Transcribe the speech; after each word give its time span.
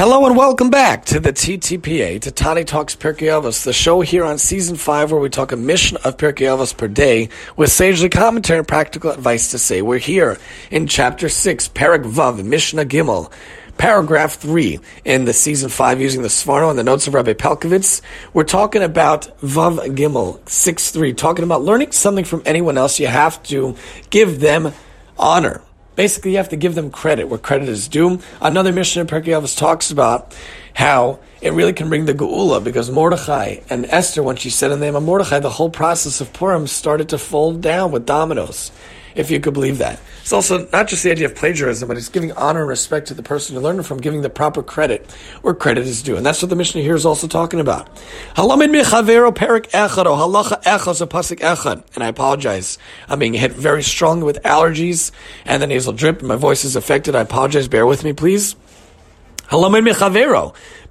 Hello 0.00 0.24
and 0.24 0.34
welcome 0.34 0.70
back 0.70 1.04
to 1.04 1.20
the 1.20 1.30
TTPA, 1.30 2.22
to 2.22 2.30
Tani 2.30 2.64
Talks 2.64 2.96
Pirkei 2.96 3.28
Avos, 3.28 3.64
the 3.64 3.72
show 3.74 4.00
here 4.00 4.24
on 4.24 4.38
season 4.38 4.76
five 4.76 5.12
where 5.12 5.20
we 5.20 5.28
talk 5.28 5.52
a 5.52 5.58
Mishnah 5.58 6.00
of 6.04 6.16
Pirkei 6.16 6.46
Avos 6.46 6.74
per 6.74 6.88
day 6.88 7.28
with 7.54 7.70
sagely 7.70 8.08
commentary 8.08 8.60
and 8.60 8.66
practical 8.66 9.10
advice 9.10 9.50
to 9.50 9.58
say. 9.58 9.82
We're 9.82 9.98
here 9.98 10.38
in 10.70 10.86
chapter 10.86 11.28
six, 11.28 11.68
Parak 11.68 12.04
Vav, 12.04 12.42
Mishnah 12.42 12.86
Gimel, 12.86 13.30
paragraph 13.76 14.36
three 14.36 14.80
in 15.04 15.26
the 15.26 15.34
season 15.34 15.68
five 15.68 16.00
using 16.00 16.22
the 16.22 16.28
Sforno 16.28 16.70
and 16.70 16.78
the 16.78 16.82
notes 16.82 17.06
of 17.06 17.12
Rabbi 17.12 17.34
Pelcovitz. 17.34 18.00
We're 18.32 18.44
talking 18.44 18.82
about 18.82 19.38
Vav 19.40 19.96
Gimel, 19.96 20.48
six 20.48 20.92
three, 20.92 21.12
talking 21.12 21.44
about 21.44 21.60
learning 21.60 21.92
something 21.92 22.24
from 22.24 22.40
anyone 22.46 22.78
else. 22.78 22.98
You 22.98 23.08
have 23.08 23.42
to 23.42 23.76
give 24.08 24.40
them 24.40 24.72
honor. 25.18 25.60
Basically, 26.00 26.30
you 26.30 26.38
have 26.38 26.48
to 26.48 26.56
give 26.56 26.74
them 26.74 26.90
credit 26.90 27.28
where 27.28 27.38
credit 27.38 27.68
is 27.68 27.86
due. 27.86 28.20
Another 28.40 28.72
Mishnah 28.72 29.02
in 29.02 29.06
Pirkei 29.06 29.38
Avos 29.38 29.54
talks 29.54 29.90
about 29.90 30.34
how 30.72 31.18
it 31.42 31.52
really 31.52 31.74
can 31.74 31.90
bring 31.90 32.06
the 32.06 32.14
geula 32.14 32.64
because 32.64 32.90
Mordechai 32.90 33.56
and 33.68 33.84
Esther, 33.84 34.22
when 34.22 34.36
she 34.36 34.48
said 34.48 34.68
the 34.68 34.78
name 34.78 34.96
of 34.96 35.02
Mordechai, 35.02 35.40
the 35.40 35.50
whole 35.50 35.68
process 35.68 36.22
of 36.22 36.32
Purim 36.32 36.66
started 36.68 37.10
to 37.10 37.18
fold 37.18 37.60
down 37.60 37.92
with 37.92 38.06
dominoes 38.06 38.72
if 39.14 39.30
you 39.30 39.40
could 39.40 39.52
believe 39.52 39.76
that. 39.76 40.00
It's 40.30 40.48
also 40.48 40.68
not 40.72 40.86
just 40.86 41.02
the 41.02 41.10
idea 41.10 41.26
of 41.26 41.34
plagiarism, 41.34 41.88
but 41.88 41.96
it's 41.96 42.08
giving 42.08 42.30
honor 42.30 42.60
and 42.60 42.68
respect 42.68 43.08
to 43.08 43.14
the 43.14 43.22
person 43.22 43.56
you 43.56 43.60
learn 43.60 43.82
from, 43.82 43.98
giving 43.98 44.22
the 44.22 44.30
proper 44.30 44.62
credit 44.62 45.10
where 45.42 45.54
credit 45.54 45.84
is 45.88 46.04
due. 46.04 46.16
And 46.16 46.24
that's 46.24 46.40
what 46.40 46.50
the 46.50 46.54
Mishnah 46.54 46.82
here 46.82 46.94
is 46.94 47.04
also 47.04 47.26
talking 47.26 47.58
about. 47.58 47.92
Halomin 48.36 48.70
Michavero, 48.70 49.34
Perik 49.34 49.68
Echaro, 49.72 50.16
Halakha 50.16 50.62
Echos, 50.62 51.04
Opasik 51.04 51.40
Echan. 51.40 51.82
And 51.96 52.04
I 52.04 52.06
apologize. 52.06 52.78
I'm 53.08 53.18
being 53.18 53.34
hit 53.34 53.54
very 53.54 53.82
strongly 53.82 54.22
with 54.22 54.40
allergies 54.44 55.10
and 55.44 55.60
the 55.60 55.66
nasal 55.66 55.94
drip, 55.94 56.22
my 56.22 56.36
voice 56.36 56.64
is 56.64 56.76
affected. 56.76 57.16
I 57.16 57.22
apologize. 57.22 57.66
Bear 57.66 57.84
with 57.84 58.04
me, 58.04 58.12
please. 58.12 58.54
Parak 59.48 59.82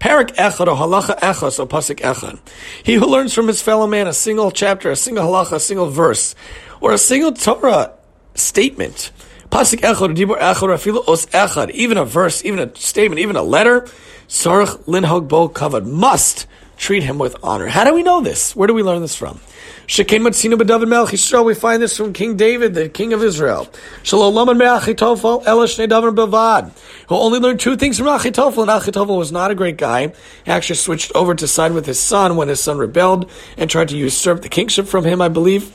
echad 0.00 0.66
or 0.66 0.76
halacha 0.76 1.18
echad 1.18 1.58
or 1.58 1.66
pasuk 1.66 2.00
echad. 2.00 2.38
He 2.82 2.94
who 2.94 3.04
learns 3.04 3.34
from 3.34 3.48
his 3.48 3.60
fellow 3.60 3.86
man 3.86 4.06
a 4.06 4.14
single 4.14 4.50
chapter, 4.50 4.90
a 4.90 4.96
single 4.96 5.26
halacha, 5.26 5.56
a 5.56 5.60
single 5.60 5.90
verse, 5.90 6.34
or 6.80 6.92
a 6.92 6.98
single 6.98 7.34
Torah 7.34 7.92
statement. 8.34 9.10
Pasuk 9.50 9.80
echad, 9.80 10.16
dibur 10.16 10.38
echad, 10.38 11.08
os 11.08 11.26
echad, 11.26 11.70
even 11.70 11.98
a 11.98 12.04
verse, 12.04 12.44
even 12.44 12.58
a 12.58 12.74
statement, 12.76 13.20
even 13.20 13.36
a 13.36 13.42
letter, 13.42 13.82
sarach 14.28 14.78
linhog 14.84 15.28
bo 15.28 15.48
kavod, 15.48 15.86
must 15.86 16.46
treat 16.76 17.02
him 17.02 17.18
with 17.18 17.36
honor. 17.42 17.66
How 17.66 17.84
do 17.84 17.94
we 17.94 18.02
know 18.02 18.20
this? 18.20 18.54
Where 18.54 18.66
do 18.66 18.74
we 18.74 18.82
learn 18.82 19.00
this 19.00 19.14
from? 19.14 19.40
B'David 19.86 21.06
Yisrael. 21.06 21.44
We 21.44 21.54
find 21.54 21.80
this 21.80 21.96
from 21.96 22.12
King 22.12 22.36
David, 22.36 22.74
the 22.74 22.88
king 22.88 23.12
of 23.12 23.22
Israel. 23.22 23.68
Shalom 24.02 24.34
Bavad, 24.34 26.72
who 27.08 27.14
only 27.14 27.38
learned 27.38 27.60
two 27.60 27.76
things 27.76 27.98
from 27.98 28.08
Achitofel, 28.08 28.62
and 28.62 28.70
Achitofel 28.70 29.16
was 29.16 29.30
not 29.30 29.52
a 29.52 29.54
great 29.54 29.76
guy. 29.76 30.08
He 30.44 30.50
actually 30.50 30.76
switched 30.76 31.12
over 31.14 31.36
to 31.36 31.46
side 31.46 31.72
with 31.72 31.86
his 31.86 32.00
son 32.00 32.36
when 32.36 32.48
his 32.48 32.60
son 32.60 32.78
rebelled 32.78 33.30
and 33.56 33.70
tried 33.70 33.88
to 33.90 33.96
usurp 33.96 34.42
the 34.42 34.48
kingship 34.48 34.88
from 34.88 35.04
him, 35.04 35.22
I 35.22 35.28
believe. 35.28 35.72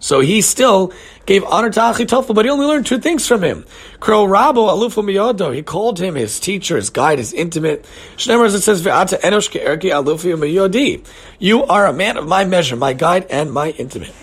So 0.00 0.20
he 0.20 0.40
still 0.40 0.92
gave 1.26 1.44
honor 1.44 1.70
to 1.70 1.80
Achitophel, 1.80 2.34
but 2.34 2.44
he 2.44 2.50
only 2.50 2.66
learned 2.66 2.86
two 2.86 2.98
things 2.98 3.26
from 3.26 3.42
him. 3.42 3.64
Kro 4.00 4.24
Rabo 4.24 4.68
Alufu 4.68 5.02
Miyodo, 5.04 5.54
he 5.54 5.62
called 5.62 5.98
him 5.98 6.14
his 6.14 6.38
teacher, 6.38 6.76
his 6.76 6.90
guide, 6.90 7.18
his 7.18 7.32
intimate. 7.32 7.84
Shnemer, 8.16 8.54
it 8.54 8.60
says, 8.60 8.82
Ve'ata 8.82 9.20
Enosh 9.20 9.50
Ke'erki 9.50 9.90
Alufu 9.90 10.36
Miyodi. 10.38 11.04
You 11.38 11.64
are 11.64 11.86
a 11.86 11.92
man 11.92 12.16
of 12.16 12.28
my 12.28 12.44
measure, 12.44 12.76
my 12.76 12.92
guide, 12.92 13.26
and 13.30 13.52
my 13.52 13.70
intimate. 13.70 14.14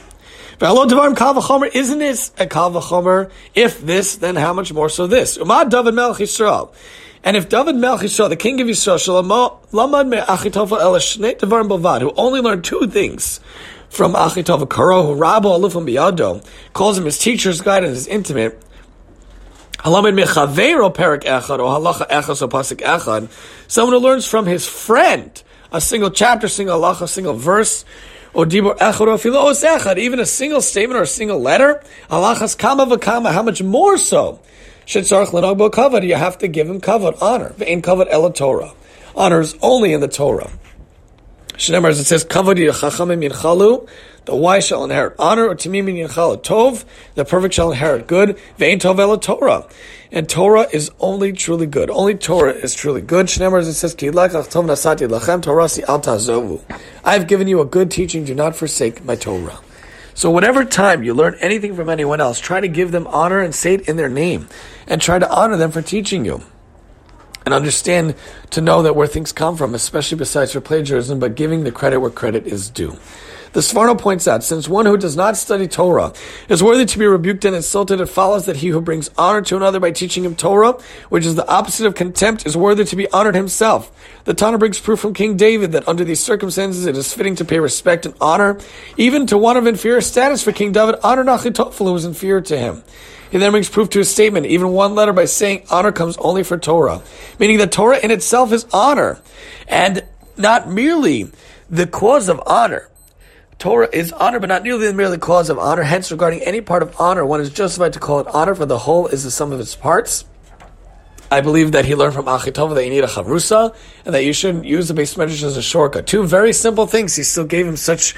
Ve'alo 0.60 0.88
Devarim 0.88 1.18
Kal 1.18 1.64
isn't 1.74 2.00
this 2.00 2.32
a 2.38 2.48
Kal 2.48 3.30
If 3.54 3.82
this, 3.82 4.16
then 4.16 4.38
how 4.38 4.54
much 4.54 4.72
more 4.72 4.88
so 4.88 5.06
this? 5.06 5.38
Umad 5.38 5.70
David 5.70 5.94
Melech 5.94 6.18
Yisrael. 6.18 6.74
And 7.26 7.36
if 7.36 7.50
David 7.50 7.76
Melech 7.76 8.02
Yisrael, 8.02 8.30
the 8.30 8.38
king 8.38 8.62
of 8.62 8.68
Yisrael, 8.68 9.60
Lamad 9.72 10.08
Me 10.08 10.18
Achitophel 10.18 10.80
El 10.80 10.94
Devarim 10.94 11.68
Bavad, 11.68 12.02
who 12.02 12.14
only 12.16 12.40
learned 12.40 12.64
two 12.64 12.88
things, 12.88 13.42
from 13.96 14.14
Achitov 14.14 14.68
Karo, 14.70 15.16
Rabbo 15.16 15.58
Alufim 15.58 15.90
Biyado, 15.90 16.46
calls 16.74 16.98
him 16.98 17.06
his 17.06 17.18
teacher's 17.18 17.62
guide 17.62 17.86
and 17.86 17.94
his 17.94 18.08
intimate. 18.08 18.62
Someone 19.84 20.14
who 23.94 24.00
learns 24.00 24.26
from 24.26 24.46
his 24.46 24.68
friend 24.68 25.44
a 25.72 25.80
single 25.80 26.10
chapter, 26.10 26.48
single 26.50 26.80
halacha, 26.80 27.04
a 27.04 27.08
single 27.08 27.36
verse, 27.36 27.86
or 28.34 28.46
Dibur 28.46 28.78
Echad, 28.78 29.02
or 29.02 29.18
Echad, 29.18 29.98
even 29.98 30.20
a 30.20 30.26
single 30.26 30.62
statement 30.62 31.00
or 31.00 31.04
a 31.04 31.08
single 31.08 31.40
letter, 31.40 31.82
Halachas 32.10 32.58
Kama 32.58 32.86
Vakama, 32.88 33.32
how 33.32 33.44
much 33.44 33.64
more 33.64 33.98
so? 33.98 34.42
Shetzarch 34.86 35.28
Lenogbo 35.28 35.72
Kavod, 35.72 36.06
you 36.06 36.16
have 36.16 36.38
to 36.40 36.50
give 36.50 36.70
him 36.70 36.82
Kavod, 36.82 37.22
honor. 37.22 37.54
Ve'in 37.58 37.82
Kavod 37.82 38.08
Ela 38.10 38.34
Torah. 38.34 38.74
Honor 39.16 39.40
is 39.40 39.56
only 39.62 39.94
in 39.94 40.02
the 40.02 40.10
Torah. 40.10 40.52
Shnemar, 41.58 41.90
as 41.90 42.00
it 42.02 42.04
says, 42.04 42.26
Kavod 42.26 42.58
Chachamim 42.58 43.30
Yinchalu, 43.30 43.88
the 44.26 44.36
wise 44.36 44.68
shall 44.68 44.84
inherit 44.84 45.16
honor, 45.18 45.48
or 45.48 45.56
Tamim 45.56 45.86
Yinchalu 45.86 46.44
Tov, 46.44 46.84
the 47.14 47.24
perfect 47.24 47.54
shall 47.54 47.72
inherit 47.72 48.08
good, 48.08 48.38
Vein 48.58 48.78
Tov 48.78 49.00
Ela 49.00 49.20
Torah. 49.20 49.66
And 50.12 50.28
Torah 50.28 50.68
is 50.74 50.92
only 51.00 51.32
truly 51.32 51.66
good. 51.66 51.90
Only 51.90 52.16
Torah 52.16 52.52
is 52.52 52.74
truly 52.74 53.02
good. 53.02 53.28
Shnemar, 53.28 53.60
as 53.60 53.70
it 53.70 53.74
says, 53.76 53.96
Ki 53.96 54.08
Tov 54.08 54.66
Nasati 54.66 55.08
Lachem 55.08 55.42
Torasi 55.42 55.84
Al 55.84 56.02
Tazovu. 56.02 56.62
I 57.06 57.14
have 57.14 57.28
given 57.28 57.48
you 57.48 57.62
a 57.62 57.66
good 57.66 57.90
teaching, 57.90 58.26
do 58.26 58.36
not 58.36 58.56
forsake 58.56 59.06
my 59.06 59.16
Torah. 59.16 59.60
So 60.14 60.30
whatever 60.32 60.66
time 60.66 61.04
you 61.04 61.14
learn 61.14 61.38
anything 61.40 61.76
from 61.76 61.90
anyone 61.90 62.20
else, 62.20 62.40
try 62.40 62.60
to 62.60 62.68
give 62.68 62.92
them 62.92 63.08
honor 63.08 63.40
and 63.40 63.56
say 63.56 63.76
it 63.76 63.88
in 63.88 63.96
their 63.96 64.10
name, 64.10 64.50
and 64.88 65.02
try 65.02 65.20
to 65.20 65.30
honor 65.30 65.56
them 65.56 65.72
for 65.72 65.82
teaching 65.82 66.26
you 66.26 66.42
and 67.46 67.54
understand 67.54 68.16
to 68.50 68.62
know 68.62 68.82
that 68.82 68.96
where 68.96 69.08
things 69.08 69.32
come 69.32 69.56
from, 69.56 69.76
especially 69.76 70.18
besides 70.18 70.52
for 70.52 70.62
plagiarism, 70.62 71.20
but 71.20 71.36
giving 71.36 71.64
the 71.64 71.72
credit 71.72 72.00
where 72.00 72.12
credit 72.12 72.46
is 72.48 72.70
due. 72.70 72.98
The 73.56 73.62
Sforno 73.62 73.98
points 73.98 74.28
out, 74.28 74.44
since 74.44 74.68
one 74.68 74.86
who 74.86 74.98
does 74.98 75.16
not 75.16 75.38
study 75.38 75.66
Torah 75.66 76.12
is 76.50 76.62
worthy 76.62 76.84
to 76.84 77.00
be 77.00 77.06
rebuked 77.06 77.46
and 77.46 77.56
insulted, 77.56 78.02
it 78.02 78.08
follows 78.08 78.48
that 78.48 78.58
he 78.58 78.68
who 78.68 78.82
brings 78.82 79.10
honor 79.18 79.42
to 79.44 79.56
another 79.56 79.80
by 79.80 79.92
teaching 79.92 80.26
him 80.26 80.36
Torah, 80.36 80.74
which 81.08 81.26
is 81.26 81.36
the 81.36 81.48
opposite 81.48 81.88
of 81.88 81.96
contempt, 81.96 82.46
is 82.46 82.58
worthy 82.58 82.84
to 82.84 82.96
be 82.98 83.10
honored 83.12 83.34
himself. 83.34 83.90
The 84.26 84.34
Tana 84.34 84.58
brings 84.58 84.78
proof 84.78 85.00
from 85.00 85.14
King 85.14 85.38
David 85.38 85.72
that 85.72 85.88
under 85.88 86.04
these 86.04 86.20
circumstances 86.20 86.86
it 86.86 86.98
is 86.98 87.14
fitting 87.14 87.38
to 87.38 87.46
pay 87.46 87.60
respect 87.60 88.06
and 88.06 88.14
honor, 88.20 88.60
even 88.98 89.26
to 89.28 89.38
one 89.38 89.56
of 89.56 89.68
inferior 89.68 90.02
status 90.02 90.44
for 90.44 90.52
King 90.52 90.74
David, 90.74 90.96
honor 91.02 91.24
Achitophel, 91.24 91.86
who 91.86 91.94
was 91.94 92.04
inferior 92.04 92.42
to 92.42 92.58
him. 92.58 92.84
He 93.32 93.38
then 93.38 93.52
brings 93.52 93.70
proof 93.70 93.90
to 93.92 94.00
his 94.00 94.12
statement, 94.12 94.48
even 94.48 94.74
one 94.74 94.96
letter, 94.96 95.14
by 95.14 95.24
saying 95.24 95.66
honor 95.72 95.94
comes 95.94 96.18
only 96.18 96.44
for 96.44 96.58
Torah, 96.58 97.02
meaning 97.40 97.60
that 97.60 97.72
Torah 97.72 98.00
in 98.00 98.12
itself 98.12 98.52
is 98.52 98.66
honor, 98.74 99.22
and 99.66 100.04
not 100.36 100.70
merely 100.70 101.32
the 101.70 101.88
cause 101.88 102.28
of 102.28 102.42
honor. 102.46 102.90
Torah 103.58 103.90
is 103.92 104.12
honor, 104.12 104.40
but 104.40 104.50
not 104.50 104.64
nearly 104.64 104.92
merely 104.94 105.16
the 105.16 105.22
cause 105.22 105.50
of 105.50 105.58
honor. 105.58 105.84
Hence, 105.84 106.12
regarding 106.12 106.42
any 106.42 106.62
part 106.62 106.84
of 106.84 107.00
honor, 107.00 107.26
one 107.26 107.42
is 107.42 107.50
justified 107.50 107.94
to 107.94 108.00
call 108.00 108.20
it 108.20 108.28
honor, 108.28 108.54
for 108.54 108.66
the 108.66 108.80
whole 108.80 109.08
is 109.08 109.24
the 109.24 109.32
sum 109.32 109.52
of 109.52 109.60
its 109.60 109.76
parts. 109.76 110.26
I 111.32 111.42
believe 111.42 111.72
that 111.72 111.86
he 111.86 111.96
learned 111.96 112.14
from 112.14 112.26
Achitova 112.26 112.76
that 112.76 112.84
you 112.84 112.92
need 112.92 113.04
a 113.04 113.08
chavrusa, 113.08 113.76
and 114.06 114.14
that 114.14 114.24
you 114.24 114.34
shouldn't 114.34 114.66
use 114.66 114.88
the 114.88 114.94
base 114.94 115.18
measures 115.18 115.44
as 115.44 115.58
a 115.58 115.62
shortcut. 115.62 116.06
Two 116.06 116.26
very 116.28 116.54
simple 116.54 116.86
things. 116.86 117.16
He 117.16 117.24
still 117.24 117.46
gave 117.46 117.66
him 117.68 117.78
such 117.78 118.14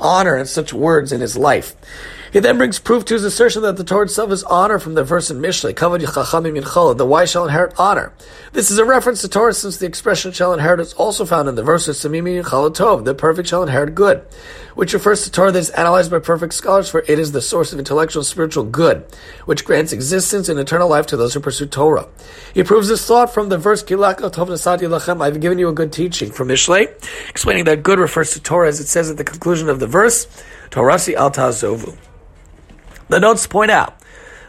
honor 0.00 0.36
and 0.36 0.48
such 0.48 0.72
words 0.72 1.10
in 1.10 1.20
his 1.20 1.36
life. 1.36 1.74
He 2.32 2.40
then 2.40 2.56
brings 2.56 2.78
proof 2.78 3.04
to 3.04 3.14
his 3.14 3.24
assertion 3.24 3.60
that 3.60 3.76
the 3.76 3.84
Torah 3.84 4.06
itself 4.06 4.32
is 4.32 4.42
honor 4.44 4.78
from 4.78 4.94
the 4.94 5.04
verse 5.04 5.30
in 5.30 5.36
Mishlei, 5.36 5.74
Kavod 5.74 6.00
Yichachamim 6.00 6.58
Yinchala, 6.58 6.96
the 6.96 7.04
wise 7.04 7.30
shall 7.30 7.44
inherit 7.44 7.74
honor. 7.78 8.14
This 8.54 8.70
is 8.70 8.78
a 8.78 8.86
reference 8.86 9.20
to 9.20 9.28
Torah 9.28 9.52
since 9.52 9.76
the 9.76 9.84
expression 9.84 10.32
shall 10.32 10.54
inherit 10.54 10.80
is 10.80 10.94
also 10.94 11.26
found 11.26 11.50
in 11.50 11.56
the 11.56 11.62
verse 11.62 11.88
of 11.88 11.94
Samimi 11.94 12.42
Yinchala 12.42 12.74
Tov, 12.74 13.04
the 13.04 13.14
perfect 13.14 13.50
shall 13.50 13.62
inherit 13.62 13.94
good, 13.94 14.24
which 14.74 14.94
refers 14.94 15.24
to 15.24 15.30
Torah 15.30 15.52
that 15.52 15.58
is 15.58 15.68
analyzed 15.70 16.10
by 16.10 16.20
perfect 16.20 16.54
scholars 16.54 16.88
for 16.88 17.00
it 17.06 17.18
is 17.18 17.32
the 17.32 17.42
source 17.42 17.74
of 17.74 17.78
intellectual 17.78 18.24
spiritual 18.24 18.64
good, 18.64 19.04
which 19.44 19.66
grants 19.66 19.92
existence 19.92 20.48
and 20.48 20.58
eternal 20.58 20.88
life 20.88 21.04
to 21.08 21.18
those 21.18 21.34
who 21.34 21.40
pursue 21.40 21.66
Torah. 21.66 22.08
He 22.54 22.62
proves 22.62 22.88
this 22.88 23.06
thought 23.06 23.34
from 23.34 23.50
the 23.50 23.58
verse 23.58 23.82
Kilak 23.82 24.20
Tov 24.20 24.48
Nasati 24.48 24.88
Lachem, 24.88 25.22
I've 25.22 25.38
given 25.38 25.58
you 25.58 25.68
a 25.68 25.74
good 25.74 25.92
teaching 25.92 26.32
from 26.32 26.48
Mishlei, 26.48 26.88
explaining 27.28 27.64
that 27.64 27.82
good 27.82 27.98
refers 27.98 28.30
to 28.30 28.40
Torah 28.40 28.68
as 28.68 28.80
it 28.80 28.86
says 28.86 29.10
at 29.10 29.18
the 29.18 29.24
conclusion 29.24 29.68
of 29.68 29.80
the 29.80 29.86
verse, 29.86 30.26
Torasi 30.70 31.12
Al 31.12 31.30
Tazovu. 31.30 31.94
The 33.08 33.20
notes 33.20 33.46
point 33.46 33.70
out. 33.70 33.98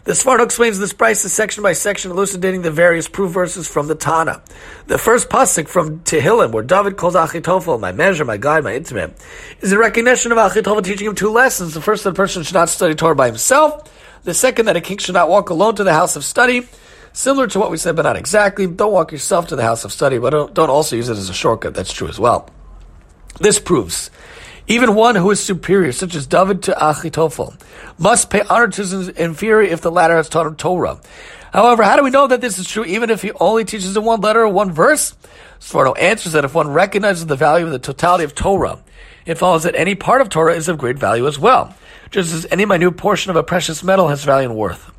The 0.05 0.11
Sforno 0.11 0.43
explains 0.43 0.79
this 0.79 0.91
price 0.91 1.21
section 1.21 1.63
by 1.63 1.71
section, 1.71 2.11
elucidating 2.11 2.61
the 2.61 2.71
various 2.71 3.07
proof 3.07 3.31
verses 3.31 3.69
from 3.69 3.87
the 3.87 3.95
Tana. 3.95 4.41
The 4.87 4.97
first 4.97 5.29
pasuk 5.29 5.69
from 5.69 5.99
Tehillim, 6.01 6.51
where 6.51 6.61
David 6.61 6.97
calls 6.97 7.15
Achitophel, 7.15 7.79
my 7.79 7.93
measure, 7.93 8.25
my 8.25 8.35
guide, 8.35 8.65
my 8.65 8.75
intimate, 8.75 9.13
is 9.61 9.71
a 9.71 9.77
recognition 9.77 10.33
of 10.33 10.37
Achitophel 10.37 10.83
teaching 10.83 11.07
him 11.07 11.15
two 11.15 11.29
lessons. 11.29 11.73
The 11.73 11.79
first, 11.79 12.03
that 12.03 12.09
a 12.09 12.13
person 12.13 12.43
should 12.43 12.53
not 12.53 12.67
study 12.67 12.95
Torah 12.95 13.15
by 13.15 13.27
himself. 13.27 13.89
The 14.25 14.33
second, 14.33 14.65
that 14.65 14.75
a 14.75 14.81
king 14.81 14.97
should 14.97 15.13
not 15.13 15.29
walk 15.29 15.49
alone 15.51 15.75
to 15.75 15.85
the 15.85 15.93
house 15.93 16.17
of 16.17 16.25
study. 16.25 16.67
Similar 17.13 17.47
to 17.47 17.59
what 17.59 17.71
we 17.71 17.77
said, 17.77 17.95
but 17.95 18.01
not 18.01 18.17
exactly. 18.17 18.67
Don't 18.67 18.91
walk 18.91 19.13
yourself 19.13 19.47
to 19.47 19.55
the 19.55 19.63
house 19.63 19.85
of 19.85 19.93
study, 19.93 20.17
but 20.17 20.53
don't 20.53 20.69
also 20.69 20.97
use 20.97 21.07
it 21.07 21.17
as 21.17 21.29
a 21.29 21.33
shortcut. 21.33 21.75
That's 21.75 21.93
true 21.93 22.09
as 22.09 22.19
well. 22.19 22.49
This 23.39 23.57
proves 23.57 24.11
even 24.67 24.95
one 24.95 25.15
who 25.15 25.29
is 25.31 25.43
superior, 25.43 25.91
such 25.91 26.15
as 26.15 26.25
David 26.25 26.63
to 26.63 26.71
Achitophel, 26.71 27.59
must 27.97 28.29
pay 28.29 28.41
honor 28.49 28.69
to 28.69 28.81
his 28.81 29.09
inferior 29.09 29.69
if 29.69 29.81
the 29.81 29.91
latter 29.91 30.15
has 30.15 30.29
taught 30.29 30.47
him 30.47 30.55
Torah. 30.55 30.99
However, 31.51 31.83
how 31.83 31.97
do 31.97 32.03
we 32.03 32.09
know 32.09 32.27
that 32.27 32.41
this 32.41 32.57
is 32.57 32.67
true 32.67 32.85
even 32.85 33.09
if 33.09 33.21
he 33.21 33.31
only 33.33 33.65
teaches 33.65 33.95
in 33.95 34.03
one 34.03 34.21
letter 34.21 34.41
or 34.41 34.49
one 34.49 34.71
verse? 34.71 35.15
Sforno 35.59 35.97
answers 35.99 36.33
that 36.33 36.45
if 36.45 36.55
one 36.55 36.69
recognizes 36.69 37.25
the 37.25 37.35
value 37.35 37.65
of 37.65 37.71
the 37.71 37.79
totality 37.79 38.23
of 38.23 38.33
Torah, 38.33 38.79
it 39.25 39.37
follows 39.37 39.63
that 39.63 39.75
any 39.75 39.95
part 39.95 40.21
of 40.21 40.29
Torah 40.29 40.55
is 40.55 40.67
of 40.67 40.77
great 40.77 40.97
value 40.97 41.27
as 41.27 41.37
well, 41.37 41.75
just 42.09 42.33
as 42.33 42.47
any 42.49 42.65
minute 42.65 42.97
portion 42.97 43.29
of 43.29 43.35
a 43.35 43.43
precious 43.43 43.83
metal 43.83 44.07
has 44.07 44.23
value 44.23 44.49
and 44.49 44.57
worth. 44.57 44.91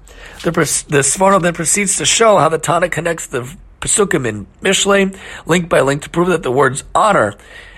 The, 0.43 0.51
the 0.51 0.99
Sforno 0.99 1.41
then 1.41 1.55
proceeds 1.55 1.97
to 1.97 2.05
show 2.05 2.37
how 2.37 2.49
the 2.49 2.59
Tana 2.59 2.89
connects 2.89 3.27
the 3.27 3.53
Pesukim 3.81 4.27
in 4.27 4.47
Mishle, 4.63 5.19
link 5.47 5.69
by 5.69 5.81
link, 5.81 6.03
to 6.03 6.11
prove 6.11 6.29
that 6.29 6.43
the 6.43 6.53
words 6.53 6.85
honor 6.95 7.35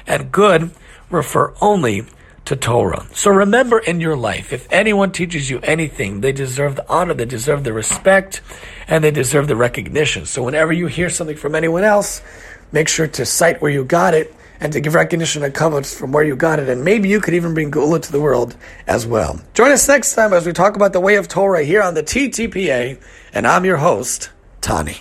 and 0.06 0.30
good 0.30 0.70
refer 1.10 1.54
only 1.60 2.04
to 2.46 2.56
Torah. 2.56 3.06
So 3.12 3.30
remember 3.30 3.78
in 3.78 4.00
your 4.00 4.16
life, 4.16 4.52
if 4.52 4.68
anyone 4.70 5.10
teaches 5.12 5.50
you 5.50 5.58
anything, 5.60 6.20
they 6.20 6.32
deserve 6.32 6.76
the 6.76 6.88
honor, 6.88 7.12
they 7.12 7.24
deserve 7.24 7.64
the 7.64 7.72
respect, 7.72 8.40
and 8.86 9.02
they 9.02 9.10
deserve 9.10 9.48
the 9.48 9.56
recognition. 9.56 10.26
So 10.26 10.44
whenever 10.44 10.72
you 10.72 10.86
hear 10.86 11.10
something 11.10 11.36
from 11.36 11.54
anyone 11.54 11.82
else, 11.82 12.22
make 12.70 12.88
sure 12.88 13.08
to 13.08 13.26
cite 13.26 13.60
where 13.60 13.70
you 13.70 13.84
got 13.84 14.14
it 14.14 14.32
and 14.60 14.72
to 14.72 14.80
give 14.80 14.94
recognition 14.94 15.42
and 15.42 15.52
comes 15.52 15.92
from 15.92 16.12
where 16.12 16.24
you 16.24 16.36
got 16.36 16.58
it. 16.58 16.68
And 16.68 16.84
maybe 16.84 17.08
you 17.08 17.20
could 17.20 17.34
even 17.34 17.52
bring 17.52 17.70
Geula 17.70 18.00
to 18.00 18.12
the 18.12 18.20
world 18.20 18.56
as 18.86 19.06
well. 19.06 19.40
Join 19.54 19.72
us 19.72 19.86
next 19.88 20.14
time 20.14 20.32
as 20.32 20.46
we 20.46 20.52
talk 20.52 20.76
about 20.76 20.92
the 20.92 21.00
way 21.00 21.16
of 21.16 21.28
Torah 21.28 21.64
here 21.64 21.82
on 21.82 21.94
the 21.94 22.02
TTPA. 22.02 23.00
And 23.34 23.46
I'm 23.46 23.64
your 23.64 23.78
host, 23.78 24.30
Tani. 24.60 24.96